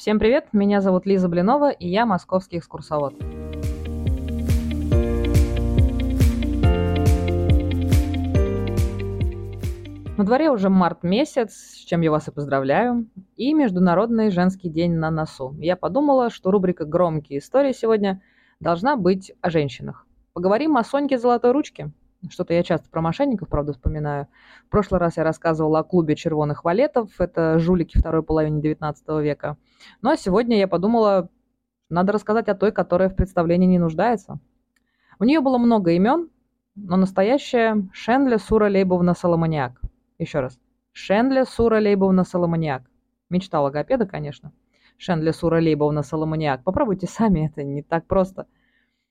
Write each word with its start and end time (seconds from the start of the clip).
Всем 0.00 0.18
привет, 0.18 0.54
меня 0.54 0.80
зовут 0.80 1.04
Лиза 1.04 1.28
Блинова, 1.28 1.70
и 1.70 1.86
я 1.86 2.06
московский 2.06 2.56
экскурсовод. 2.56 3.12
На 10.16 10.24
дворе 10.24 10.50
уже 10.50 10.70
март 10.70 11.02
месяц, 11.02 11.52
с 11.52 11.84
чем 11.84 12.00
я 12.00 12.10
вас 12.10 12.28
и 12.28 12.30
поздравляю, 12.30 13.10
и 13.36 13.52
Международный 13.52 14.30
женский 14.30 14.70
день 14.70 14.92
на 14.92 15.10
носу. 15.10 15.54
Я 15.58 15.76
подумала, 15.76 16.30
что 16.30 16.50
рубрика 16.50 16.86
«Громкие 16.86 17.40
истории» 17.40 17.72
сегодня 17.72 18.22
должна 18.58 18.96
быть 18.96 19.34
о 19.42 19.50
женщинах. 19.50 20.06
Поговорим 20.32 20.78
о 20.78 20.82
Соньке 20.82 21.18
Золотой 21.18 21.52
Ручке. 21.52 21.92
Что-то 22.28 22.52
я 22.52 22.62
часто 22.62 22.90
про 22.90 23.00
мошенников, 23.00 23.48
правда, 23.48 23.72
вспоминаю. 23.72 24.26
В 24.66 24.70
прошлый 24.70 25.00
раз 25.00 25.16
я 25.16 25.24
рассказывала 25.24 25.78
о 25.78 25.84
клубе 25.84 26.16
червоных 26.16 26.64
валетов. 26.64 27.08
Это 27.18 27.58
жулики 27.58 27.98
второй 27.98 28.22
половины 28.22 28.60
19 28.60 29.08
века. 29.22 29.56
Ну 30.02 30.10
а 30.10 30.16
сегодня 30.16 30.58
я 30.58 30.68
подумала, 30.68 31.30
надо 31.88 32.12
рассказать 32.12 32.48
о 32.48 32.54
той, 32.54 32.72
которая 32.72 33.08
в 33.08 33.16
представлении 33.16 33.66
не 33.66 33.78
нуждается. 33.78 34.38
У 35.18 35.24
нее 35.24 35.40
было 35.40 35.56
много 35.56 35.92
имен, 35.92 36.28
но 36.74 36.96
настоящая 36.96 37.88
Шенля 37.92 38.38
Сура 38.38 38.68
Лейбовна 38.68 39.14
Соломониак. 39.14 39.80
Еще 40.18 40.40
раз. 40.40 40.58
Шенля 40.92 41.44
Сура 41.44 41.80
Лейбовна 41.80 42.24
Соломониак. 42.24 42.82
Мечта 43.30 43.60
логопеда, 43.60 44.06
конечно. 44.06 44.52
Шенля 44.98 45.32
Сура 45.32 45.56
Лейбовна 45.56 46.02
Соломониак. 46.02 46.64
Попробуйте 46.64 47.06
сами, 47.06 47.46
это 47.46 47.62
не 47.62 47.82
так 47.82 48.06
просто. 48.06 48.46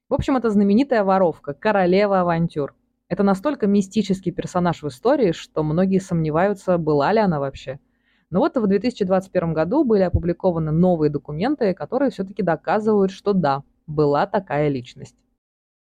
В 0.10 0.14
общем, 0.14 0.38
это 0.38 0.50
знаменитая 0.50 1.04
воровка, 1.04 1.54
королева 1.54 2.22
авантюр. 2.22 2.76
Это 3.10 3.24
настолько 3.24 3.66
мистический 3.66 4.32
персонаж 4.32 4.84
в 4.84 4.88
истории, 4.88 5.32
что 5.32 5.64
многие 5.64 6.00
сомневаются, 6.00 6.78
была 6.78 7.12
ли 7.12 7.20
она 7.20 7.40
вообще. 7.40 7.80
Но 8.30 8.40
вот 8.40 8.56
в 8.56 8.68
2021 8.68 9.54
году 9.54 9.84
были 9.84 10.04
опубликованы 10.04 10.72
новые 10.72 11.10
документы, 11.10 11.74
которые 11.74 12.12
все-таки 12.12 12.44
доказывают, 12.44 13.12
что 13.12 13.34
да, 13.34 13.64
была 13.88 14.28
такая 14.28 14.68
личность. 14.70 15.16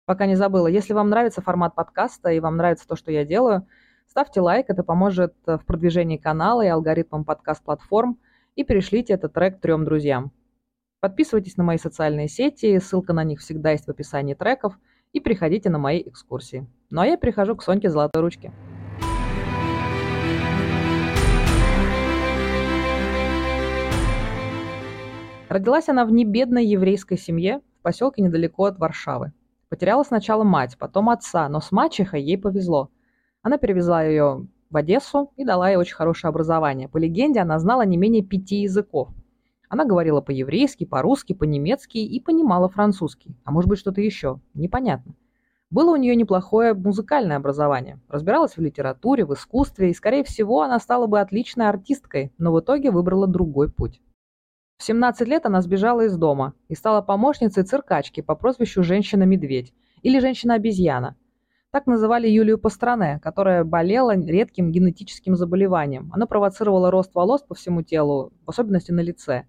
Пока 0.05 0.27
не 0.27 0.35
забыла, 0.35 0.67
если 0.67 0.93
вам 0.93 1.09
нравится 1.09 1.41
формат 1.41 1.73
подкаста 1.73 2.29
и 2.29 2.39
вам 2.39 2.57
нравится 2.57 2.87
то, 2.87 2.95
что 2.95 3.11
я 3.11 3.25
делаю, 3.25 3.67
ставьте 4.07 4.39
лайк, 4.39 4.69
это 4.69 4.83
поможет 4.83 5.33
в 5.47 5.61
продвижении 5.65 6.17
канала 6.17 6.61
и 6.61 6.67
алгоритмам 6.67 7.25
подкаст-платформ, 7.25 8.19
и 8.55 8.63
перешлите 8.63 9.13
этот 9.13 9.33
трек 9.33 9.59
трем 9.59 9.83
друзьям. 9.83 10.31
Подписывайтесь 10.99 11.57
на 11.57 11.63
мои 11.63 11.77
социальные 11.77 12.27
сети, 12.27 12.77
ссылка 12.77 13.13
на 13.13 13.23
них 13.23 13.39
всегда 13.39 13.71
есть 13.71 13.85
в 13.85 13.89
описании 13.89 14.35
треков, 14.35 14.77
и 15.15 15.21
приходите 15.21 15.69
на 15.69 15.79
мои 15.79 16.01
экскурсии. 16.01 16.67
Ну 16.89 16.99
а 16.99 17.07
я 17.07 17.15
перехожу 17.15 17.55
к 17.55 17.63
Соньке 17.63 17.89
Золотой 17.89 18.21
Ручке. 18.21 18.51
Родилась 25.47 25.87
она 25.87 26.05
в 26.05 26.11
небедной 26.11 26.65
еврейской 26.65 27.17
семье 27.17 27.61
в 27.79 27.81
поселке 27.81 28.21
недалеко 28.21 28.65
от 28.65 28.77
Варшавы. 28.77 29.31
Потеряла 29.69 30.03
сначала 30.03 30.43
мать, 30.43 30.75
потом 30.77 31.09
отца, 31.09 31.47
но 31.47 31.61
с 31.61 31.71
мачехой 31.71 32.21
ей 32.21 32.37
повезло. 32.37 32.89
Она 33.41 33.57
перевезла 33.57 34.03
ее 34.03 34.47
в 34.69 34.75
Одессу 34.75 35.31
и 35.37 35.45
дала 35.45 35.69
ей 35.69 35.77
очень 35.77 35.95
хорошее 35.95 36.27
образование. 36.27 36.89
По 36.89 36.97
легенде, 36.97 37.39
она 37.39 37.57
знала 37.59 37.85
не 37.85 37.95
менее 37.95 38.21
пяти 38.21 38.63
языков. 38.63 39.09
Она 39.69 39.85
говорила 39.85 40.21
по-еврейски, 40.21 40.85
по-русски, 40.85 41.33
по-немецки 41.33 41.97
и 41.97 42.19
понимала 42.19 42.69
французский. 42.69 43.35
А 43.43 43.51
может 43.51 43.69
быть 43.69 43.79
что-то 43.79 44.01
еще. 44.01 44.39
Непонятно. 44.53 45.15
Было 45.71 45.91
у 45.91 45.95
нее 45.95 46.15
неплохое 46.15 46.73
музыкальное 46.73 47.37
образование. 47.37 47.99
Разбиралась 48.07 48.55
в 48.55 48.61
литературе, 48.61 49.25
в 49.25 49.33
искусстве, 49.33 49.89
и, 49.89 49.93
скорее 49.93 50.23
всего, 50.23 50.61
она 50.61 50.79
стала 50.79 51.07
бы 51.07 51.19
отличной 51.19 51.67
артисткой, 51.67 52.31
но 52.37 52.53
в 52.53 52.59
итоге 52.59 52.91
выбрала 52.91 53.27
другой 53.27 53.69
путь. 53.71 54.01
В 54.77 54.83
17 54.83 55.27
лет 55.27 55.45
она 55.45 55.61
сбежала 55.61 56.01
из 56.01 56.17
дома 56.17 56.53
и 56.67 56.75
стала 56.75 57.01
помощницей 57.01 57.63
циркачки 57.63 58.21
по 58.21 58.35
прозвищу 58.35 58.83
«Женщина-медведь» 58.83 59.73
или 60.01 60.19
«Женщина-обезьяна». 60.19 61.15
Так 61.71 61.87
называли 61.87 62.29
Юлию 62.29 62.57
Пастране, 62.57 63.19
которая 63.21 63.63
болела 63.65 64.15
редким 64.15 64.71
генетическим 64.71 65.35
заболеванием. 65.35 66.09
Она 66.13 66.25
провоцировала 66.25 66.89
рост 66.89 67.13
волос 67.13 67.41
по 67.41 67.53
всему 67.53 67.81
телу, 67.81 68.31
в 68.45 68.49
особенности 68.49 68.91
на 68.91 69.01
лице. 69.01 69.43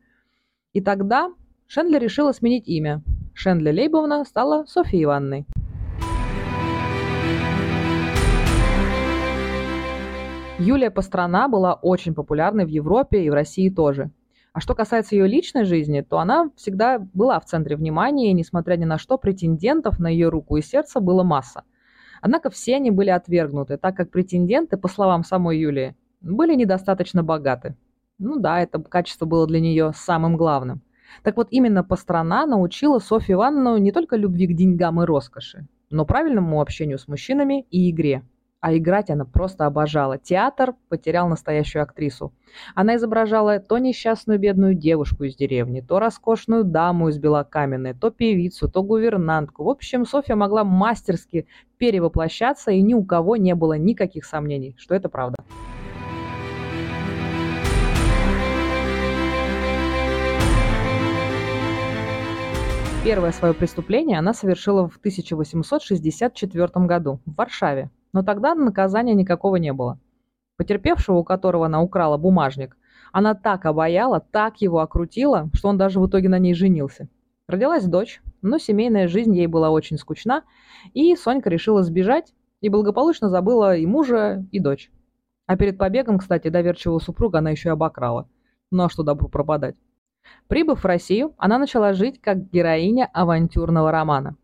И 0.77 0.83
тогда 0.83 1.33
Шендля 1.69 1.99
решила 1.99 2.33
сменить 2.33 2.69
имя. 2.69 3.03
Шендля 3.33 3.73
Лейбовна 3.73 4.23
стала 4.27 4.67
Софьей 4.67 5.05
Ивановной. 5.05 5.47
Юлия 10.59 10.91
Пастрана 10.91 11.49
была 11.49 11.73
очень 11.73 12.15
популярной 12.15 12.67
в 12.67 12.69
Европе 12.69 13.25
и 13.25 13.31
в 13.31 13.33
России 13.33 13.71
тоже. 13.71 14.11
А 14.53 14.61
что 14.61 14.75
касается 14.75 15.17
ее 15.17 15.27
личной 15.27 15.65
жизни, 15.65 16.03
то 16.03 16.19
она 16.19 16.51
всегда 16.57 16.99
была 17.15 17.41
в 17.41 17.47
центре 17.47 17.75
внимания, 17.75 18.31
и, 18.31 18.35
несмотря 18.35 18.77
ни 18.77 18.85
на 18.85 18.99
что, 18.99 19.17
претендентов 19.17 19.99
на 19.99 20.09
ее 20.09 20.29
руку 20.29 20.59
и 20.59 20.61
сердце 20.61 21.01
было 21.01 21.23
масса. 21.23 21.63
Однако 22.21 22.51
все 22.51 22.77
они 22.77 22.91
были 22.91 23.09
отвергнуты, 23.09 23.79
так 23.79 23.97
как 23.97 24.11
претенденты, 24.11 24.77
по 24.77 24.89
словам 24.89 25.25
самой 25.25 25.59
Юлии, 25.59 25.97
были 26.21 26.55
недостаточно 26.55 27.23
богаты. 27.23 27.77
Ну 28.19 28.39
да, 28.39 28.61
это 28.61 28.81
качество 28.83 29.27
было 29.27 29.47
для 29.47 29.61
нее 29.61 29.93
самым 29.95 30.37
главным. 30.37 30.83
Так 31.23 31.37
вот, 31.37 31.49
именно 31.51 31.85
Пастрана 31.85 32.47
научила 32.47 32.99
Софью 32.99 33.37
Ивановну 33.37 33.79
не 33.79 33.93
только 33.93 34.17
любви 34.17 34.47
к 34.47 34.57
деньгам 34.57 35.01
и 35.03 35.05
роскоши, 35.05 35.67
но 35.91 36.05
правильному 36.05 36.61
общению 36.61 36.99
с 36.99 37.09
мужчинами 37.09 37.67
и 37.71 37.91
игре– 37.91 38.23
а 38.67 38.77
играть 38.77 39.11
она 39.11 39.25
просто 39.25 39.67
обожала. 39.67 40.19
Театр 40.19 40.75
потерял 40.89 41.29
настоящую 41.29 41.85
актрису. 41.85 42.33
Она 42.75 42.97
изображала 42.97 43.61
то 43.61 43.79
несчастную 43.79 44.41
бедную 44.41 44.75
девушку 44.75 45.23
из 45.23 45.37
деревни, 45.37 45.81
то 45.81 46.01
роскошную 46.01 46.65
даму 46.65 47.09
из 47.09 47.19
Белокаменной, 47.19 47.95
то 47.95 48.11
певицу, 48.11 48.69
то 48.69 48.83
гувернантку. 48.83 49.63
В 49.63 49.69
общем, 49.69 50.05
Софья 50.05 50.35
могла 50.35 50.65
мастерски 50.65 51.47
перевоплощаться, 51.77 52.73
и 52.73 52.83
ни 52.83 52.95
у 52.95 53.05
кого 53.05 53.37
не 53.37 53.55
было 53.55 53.75
никаких 53.75 54.25
сомнений, 54.25 54.75
что 54.79 54.97
это 54.97 55.09
правда. 55.09 55.37
Первое 63.07 63.31
свое 63.31 63.55
преступление 63.55 64.19
она 64.19 64.35
совершила 64.35 64.89
в 64.89 64.97
1864 64.97 66.69
году 66.87 67.21
в 67.25 67.37
Варшаве. 67.37 67.89
Но 68.13 68.25
тогда 68.25 68.57
наказания 68.57 69.15
никакого 69.15 69.57
не 69.57 69.73
было. 69.73 70.01
Потерпевшего, 70.57 71.19
у 71.19 71.23
которого 71.23 71.67
она 71.67 71.81
украла 71.81 72.17
бумажник, 72.17 72.77
она 73.13 73.35
так 73.35 73.65
обаяла, 73.65 74.19
так 74.19 74.61
его 74.61 74.81
окрутила, 74.81 75.49
что 75.55 75.69
он 75.69 75.79
даже 75.79 76.01
в 76.01 76.09
итоге 76.09 76.29
на 76.29 76.41
ней 76.41 76.53
женился. 76.53 77.09
Родилась 77.47 77.85
дочь, 77.85 78.21
но 78.43 78.59
семейная 78.59 79.07
жизнь 79.07 79.37
ей 79.37 79.47
была 79.47 79.71
очень 79.71 79.99
скучна, 79.99 80.43
и 80.93 81.15
Сонька 81.15 81.49
решила 81.49 81.85
сбежать 81.85 82.35
и 82.61 82.69
благополучно 82.69 83.29
забыла 83.29 83.77
и 83.77 83.87
мужа, 83.87 84.45
и 84.51 84.59
дочь. 84.59 84.91
А 85.47 85.57
перед 85.57 85.79
побегом, 85.79 86.19
кстати, 86.19 86.49
доверчивого 86.49 86.99
супруга 86.99 87.39
она 87.39 87.51
еще 87.51 87.69
и 87.69 87.73
обокрала. 87.73 88.29
Ну 88.73 88.83
а 88.83 88.91
что 88.91 89.05
добру 89.05 89.29
пропадать? 89.29 89.77
Прибыв 90.49 90.83
в 90.83 90.87
Россию, 90.87 91.35
она 91.39 91.59
начала 91.59 91.93
жить 91.93 92.21
как 92.21 92.51
героиня 92.51 93.09
авантюрного 93.13 93.91
романа. 93.91 94.37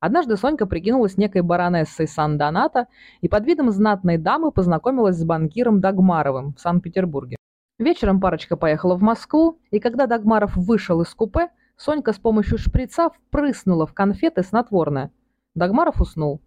Однажды 0.00 0.36
Сонька 0.36 0.66
прикинулась 0.66 1.16
некой 1.16 1.42
баронессой 1.42 2.08
Сан-Доната 2.08 2.88
и 3.20 3.28
под 3.28 3.46
видом 3.46 3.70
знатной 3.70 4.18
дамы 4.18 4.50
познакомилась 4.50 5.16
с 5.16 5.24
банкиром 5.24 5.80
Дагмаровым 5.80 6.54
в 6.54 6.60
Санкт-Петербурге. 6.60 7.36
Вечером 7.78 8.20
парочка 8.20 8.56
поехала 8.56 8.96
в 8.96 9.02
Москву, 9.02 9.58
и 9.70 9.78
когда 9.78 10.06
Дагмаров 10.06 10.56
вышел 10.56 11.00
из 11.02 11.14
купе, 11.14 11.50
Сонька 11.76 12.12
с 12.12 12.18
помощью 12.18 12.58
шприца 12.58 13.10
впрыснула 13.10 13.86
в 13.86 13.94
конфеты 13.94 14.42
снотворное. 14.42 15.12
Дагмаров 15.54 16.00
уснул. 16.00 16.40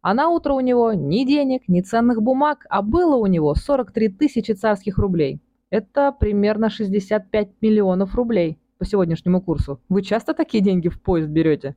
А 0.00 0.14
на 0.14 0.28
утро 0.28 0.54
у 0.54 0.60
него 0.60 0.92
ни 0.92 1.24
денег, 1.24 1.68
ни 1.68 1.80
ценных 1.80 2.22
бумаг, 2.22 2.66
а 2.68 2.82
было 2.82 3.16
у 3.16 3.26
него 3.26 3.54
43 3.54 4.08
тысячи 4.08 4.52
царских 4.52 4.98
рублей. 4.98 5.40
Это 5.72 6.12
примерно 6.12 6.68
65 6.68 7.62
миллионов 7.62 8.14
рублей 8.14 8.58
по 8.76 8.84
сегодняшнему 8.84 9.40
курсу. 9.40 9.80
Вы 9.88 10.02
часто 10.02 10.34
такие 10.34 10.62
деньги 10.62 10.90
в 10.90 11.00
поезд 11.00 11.30
берете? 11.30 11.76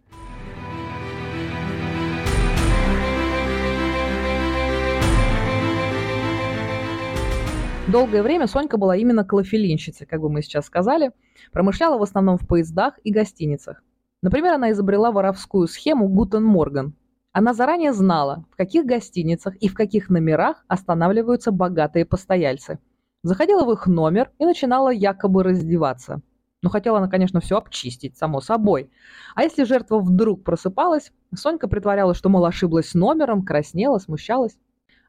Долгое 7.87 8.21
время 8.21 8.47
Сонька 8.47 8.75
была 8.75 8.97
именно 8.97 9.23
клофелинщицей, 9.23 10.05
как 10.05 10.19
бы 10.19 10.29
мы 10.29 10.41
сейчас 10.41 10.65
сказали, 10.65 11.11
промышляла 11.53 11.97
в 11.97 12.03
основном 12.03 12.37
в 12.37 12.45
поездах 12.45 12.99
и 13.05 13.13
гостиницах. 13.13 13.81
Например, 14.21 14.55
она 14.55 14.71
изобрела 14.71 15.13
воровскую 15.13 15.69
схему 15.69 16.09
Гутен 16.09 16.43
Морган. 16.43 16.95
Она 17.31 17.53
заранее 17.53 17.93
знала, 17.93 18.43
в 18.51 18.57
каких 18.57 18.85
гостиницах 18.85 19.55
и 19.55 19.69
в 19.69 19.73
каких 19.73 20.09
номерах 20.09 20.65
останавливаются 20.67 21.53
богатые 21.53 22.05
постояльцы. 22.05 22.79
Заходила 23.25 23.65
в 23.65 23.71
их 23.71 23.87
номер 23.87 24.29
и 24.37 24.45
начинала 24.45 24.89
якобы 24.89 25.41
раздеваться. 25.41 26.21
Но 26.61 26.69
хотела 26.69 26.99
она, 26.99 27.07
конечно, 27.07 27.39
все 27.39 27.57
обчистить, 27.57 28.15
само 28.15 28.39
собой. 28.39 28.91
А 29.33 29.41
если 29.41 29.63
жертва 29.63 29.97
вдруг 29.97 30.43
просыпалась, 30.43 31.11
Сонька 31.33 31.67
притворялась, 31.67 32.19
что, 32.19 32.29
мол, 32.29 32.45
ошиблась 32.45 32.93
номером, 32.93 33.43
краснела, 33.43 33.97
смущалась. 33.97 34.55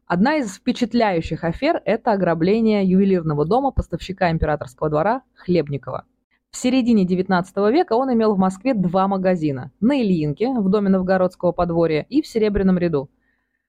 Одна 0.06 0.36
из 0.36 0.54
впечатляющих 0.54 1.44
афер– 1.44 1.82
это 1.84 2.12
ограбление 2.12 2.86
ювелирного 2.86 3.44
дома 3.44 3.70
поставщика 3.70 4.30
императорского 4.30 4.88
двора 4.88 5.20
Хлебникова. 5.34 6.06
В 6.50 6.56
середине 6.56 7.04
XIX 7.04 7.44
века 7.70 7.96
он 7.96 8.14
имел 8.14 8.34
в 8.34 8.38
Москве 8.38 8.72
два 8.72 9.08
магазина– 9.08 9.72
на 9.80 10.00
Ильинке, 10.00 10.48
в 10.48 10.70
доме 10.70 10.88
Новгородского 10.88 11.52
подворья, 11.52 12.06
и 12.08 12.22
в 12.22 12.26
Серебряном 12.26 12.78
ряду. 12.78 13.10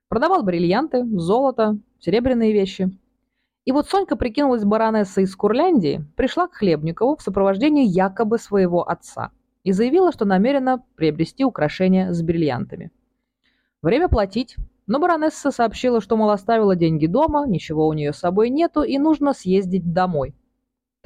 Продавал 0.08 0.44
бриллианты, 0.44 1.04
золото, 1.20 1.78
серебряные 2.00 2.54
вещи. 2.54 2.98
И 3.68 3.72
вот 3.74 3.90
Сонька 3.90 4.16
прикинулась 4.16 4.64
баронессой 4.64 5.26
из 5.26 5.36
Курляндии, 5.36 6.06
пришла 6.16 6.48
к 6.48 6.54
Хлебникову 6.54 7.18
в 7.18 7.22
сопровождении 7.22 7.86
якобы 7.86 8.38
своего 8.38 8.88
отца 8.88 9.32
и 9.66 9.74
заявила, 9.74 10.14
что 10.14 10.24
намерена 10.24 10.82
приобрести 10.96 11.44
украшения 11.44 12.14
с 12.14 12.22
бриллиантами. 12.22 12.92
Время 13.82 14.08
платить, 14.08 14.56
но 14.88 15.00
баронесса 15.00 15.52
сообщила, 15.52 16.00
что, 16.00 16.16
мол, 16.16 16.30
оставила 16.30 16.78
деньги 16.78 17.08
дома, 17.08 17.46
ничего 17.46 17.88
у 17.88 17.94
нее 17.94 18.14
с 18.14 18.20
собой 18.20 18.50
нету 18.50 18.84
и 18.84 18.98
нужно 18.98 19.34
съездить 19.34 19.92
домой– 19.92 20.34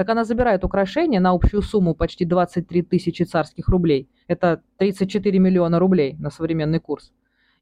так 0.02 0.10
она 0.10 0.24
забирает 0.24 0.64
украшения 0.64 1.20
на 1.20 1.30
общую 1.30 1.62
сумму 1.62 1.94
почти 1.94 2.26
23 2.26 2.82
тысячи 2.82 3.22
царских 3.22 3.68
рублей. 3.68 4.10
Это 4.28 4.64
34 4.78 5.38
миллиона 5.38 5.78
рублей 5.78 6.16
на 6.18 6.32
современный 6.32 6.80
курс. 6.80 7.12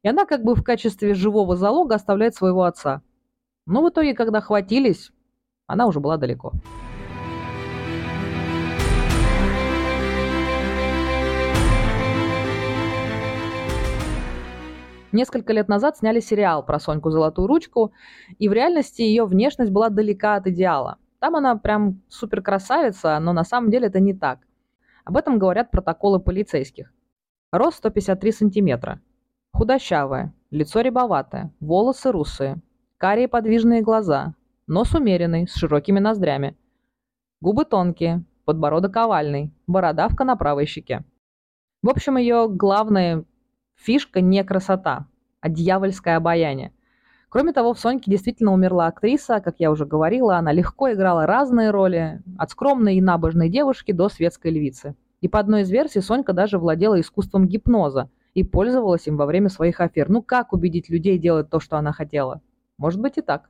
И 0.02 0.08
она 0.08 0.24
как 0.24 0.42
бы 0.42 0.54
в 0.54 0.62
качестве 0.62 1.12
живого 1.12 1.56
залога 1.56 1.96
оставляет 1.96 2.34
своего 2.34 2.62
отца. 2.62 3.02
Но 3.66 3.82
в 3.82 3.90
итоге, 3.90 4.14
когда 4.14 4.40
хватились, 4.40 5.12
она 5.66 5.86
уже 5.86 6.00
была 6.00 6.16
далеко. 6.16 6.52
Несколько 15.12 15.52
лет 15.52 15.68
назад 15.68 15.96
сняли 15.96 16.20
сериал 16.20 16.64
про 16.64 16.78
Соньку 16.78 17.10
Золотую 17.10 17.48
Ручку, 17.48 17.92
и 18.38 18.48
в 18.48 18.52
реальности 18.52 19.02
ее 19.02 19.24
внешность 19.24 19.72
была 19.72 19.88
далека 19.88 20.36
от 20.36 20.46
идеала. 20.46 20.98
Там 21.18 21.36
она 21.36 21.56
прям 21.56 22.00
супер 22.08 22.42
красавица, 22.42 23.18
но 23.18 23.32
на 23.32 23.44
самом 23.44 23.70
деле 23.70 23.88
это 23.88 23.98
не 23.98 24.14
так. 24.14 24.38
Об 25.04 25.16
этом 25.16 25.38
говорят 25.38 25.70
протоколы 25.70 26.20
полицейских. 26.20 26.92
Рост 27.50 27.78
153 27.78 28.32
сантиметра. 28.32 29.00
Худощавая, 29.52 30.32
лицо 30.50 30.80
рябоватое, 30.80 31.52
волосы 31.58 32.12
русые, 32.12 32.60
карие 33.00 33.28
подвижные 33.28 33.80
глаза, 33.80 34.34
нос 34.66 34.94
умеренный, 34.94 35.48
с 35.48 35.54
широкими 35.54 35.98
ноздрями. 35.98 36.54
Губы 37.40 37.64
тонкие, 37.64 38.24
подбородок 38.44 38.94
овальный, 38.98 39.54
бородавка 39.66 40.24
на 40.24 40.36
правой 40.36 40.66
щеке. 40.66 41.02
В 41.82 41.88
общем, 41.88 42.18
ее 42.18 42.46
главная 42.50 43.24
фишка 43.74 44.20
не 44.20 44.44
красота, 44.44 45.06
а 45.40 45.48
дьявольское 45.48 46.18
обаяние. 46.18 46.74
Кроме 47.30 47.54
того, 47.54 47.72
в 47.72 47.78
«Соньке» 47.78 48.10
действительно 48.10 48.52
умерла 48.52 48.88
актриса, 48.88 49.40
как 49.40 49.54
я 49.60 49.70
уже 49.70 49.86
говорила, 49.86 50.36
она 50.36 50.52
легко 50.52 50.92
играла 50.92 51.24
разные 51.24 51.70
роли, 51.70 52.20
от 52.36 52.50
скромной 52.50 52.96
и 52.96 53.00
набожной 53.00 53.48
девушки 53.48 53.92
до 53.92 54.10
светской 54.10 54.50
львицы. 54.50 54.94
И 55.22 55.28
по 55.28 55.38
одной 55.38 55.62
из 55.62 55.70
версий 55.70 56.02
Сонька 56.02 56.34
даже 56.34 56.58
владела 56.58 57.00
искусством 57.00 57.46
гипноза 57.46 58.10
и 58.34 58.44
пользовалась 58.44 59.06
им 59.06 59.16
во 59.16 59.24
время 59.24 59.48
своих 59.48 59.80
афер. 59.80 60.10
Ну 60.10 60.20
как 60.20 60.52
убедить 60.52 60.90
людей 60.90 61.16
делать 61.16 61.48
то, 61.48 61.60
что 61.60 61.78
она 61.78 61.92
хотела? 61.92 62.42
Может 62.80 63.00
быть 63.00 63.16
и 63.18 63.20
так. 63.20 63.48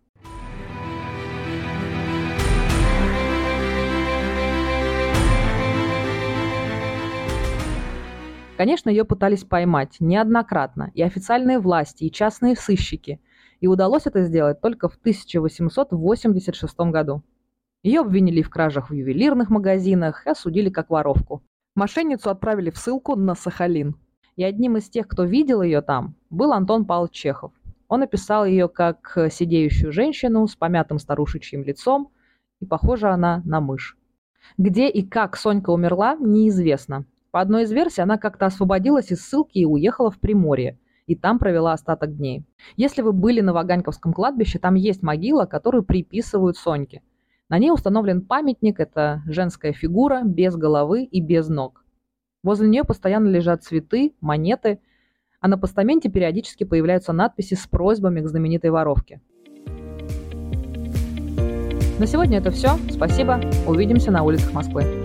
Конечно, 8.59 8.91
ее 8.91 9.07
пытались 9.07 9.45
поймать 9.45 9.97
неоднократно 10.01 10.91
и 10.93 11.03
официальные 11.03 11.61
власти, 11.61 12.05
и 12.05 12.13
частные 12.13 12.55
сыщики– 12.57 13.19
и 13.61 13.67
удалось 13.67 14.07
это 14.07 14.23
сделать 14.23 14.61
только 14.61 14.89
в 14.89 14.97
1886 14.97 16.79
году. 16.91 17.23
Ее 17.83 18.01
обвинили 18.01 18.43
в 18.43 18.51
кражах 18.51 18.91
в 18.91 18.95
ювелирных 18.95 19.51
магазинах 19.51 20.27
и 20.27 20.31
осудили 20.31 20.71
как 20.71 20.91
воровку. 20.91 21.43
Мошенницу 21.75 22.31
отправили 22.31 22.71
в 22.71 22.77
ссылку 22.77 23.17
на 23.17 23.35
Сахалин. 23.35 23.97
И 24.37 24.45
одним 24.45 24.77
из 24.77 24.89
тех, 24.89 25.07
кто 25.07 25.25
видел 25.25 25.63
ее 25.63 25.83
там, 25.83 26.15
был 26.31 26.53
Антон 26.53 26.85
Павлович 26.85 27.13
Чехов. 27.13 27.53
Он 27.91 28.03
описал 28.03 28.47
ее 28.47 28.69
как 28.69 29.19
сидеющую 29.31 29.93
женщину 29.93 30.47
с 30.47 30.57
помятым 30.57 30.99
старушечьим 30.99 31.63
лицом, 31.63 32.11
и 32.61 32.65
похожа 32.65 33.13
она 33.13 33.43
на 33.45 33.61
мышь. 33.61 33.99
Где 34.57 34.89
и 34.89 35.03
как 35.07 35.37
Сонька 35.37 35.69
умерла, 35.69 36.17
неизвестно. 36.19 37.05
По 37.31 37.43
одной 37.43 37.65
из 37.65 37.73
версий, 37.73 38.01
она 38.01 38.17
как-то 38.17 38.47
освободилась 38.47 39.13
из 39.13 39.21
ссылки 39.21 39.59
и 39.59 39.67
уехала 39.67 40.11
в 40.11 40.19
Приморье– 40.19 40.79
и 41.11 41.17
там 41.17 41.41
провела 41.41 41.73
остаток 41.73 42.17
дней. 42.17 42.45
Если 42.77 43.03
вы 43.03 43.13
были 43.13 43.41
на 43.41 43.53
Ваганьковском 43.53 44.13
кладбище, 44.13 44.61
там 44.61 44.77
есть 44.77 45.03
могила, 45.03 45.45
которую 45.45 45.83
приписывают 45.83 46.57
Соньке. 46.57 47.03
На 47.49 47.59
ней 47.59 47.73
установлен 47.73 48.25
памятник, 48.25 48.79
это 48.79 49.21
женская 49.27 49.73
фигура, 49.73 50.23
без 50.23 50.55
головы 50.55 51.03
и 51.03 51.21
без 51.21 51.49
ног. 51.49 51.85
Возле 52.45 52.69
нее 52.69 52.85
постоянно 52.85 53.29
лежат 53.29 53.65
цветы, 53.65 54.15
монеты, 54.21 54.79
а 55.41 55.49
на 55.49 55.59
постаменте 55.59 56.09
периодически 56.09 56.65
появляются 56.65 57.13
надписи 57.13 57.55
с 57.55 57.67
просьбами 57.67 58.21
к 58.21 58.29
знаменитой 58.29 58.71
воровке. 58.71 59.21
На 61.99 62.07
сегодня 62.07 62.39
это 62.39 62.51
все. 62.51 62.79
Спасибо. 62.91 63.41
Увидимся 63.67 64.11
на 64.11 64.23
улицах 64.23 64.53
Москвы. 64.53 65.00